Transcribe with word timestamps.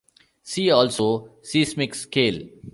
See 0.41 0.71
also 0.71 1.29
seismic 1.43 1.93
scale. 1.93 2.49